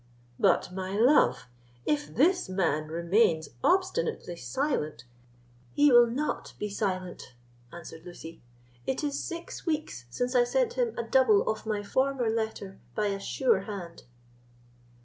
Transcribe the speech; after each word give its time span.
"But, 0.39 0.73
my 0.73 0.97
love, 0.97 1.45
if 1.85 2.07
this 2.07 2.49
man 2.49 2.87
remains 2.87 3.49
obstinately 3.63 4.35
silent——" 4.35 5.03
"He 5.73 5.91
will 5.91 6.07
not 6.07 6.55
be 6.57 6.69
silent," 6.71 7.35
answered 7.71 8.03
Lucy; 8.03 8.41
"it 8.87 9.03
is 9.03 9.23
six 9.23 9.67
weeks 9.67 10.05
since 10.09 10.33
I 10.33 10.43
sent 10.43 10.73
him 10.73 10.97
a 10.97 11.03
double 11.03 11.47
of 11.47 11.67
my 11.67 11.83
former 11.83 12.31
letter 12.31 12.79
by 12.95 13.09
a 13.09 13.19
sure 13.19 13.59
hand." 13.59 14.05